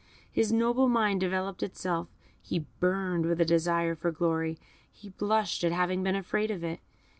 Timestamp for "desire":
3.45-3.93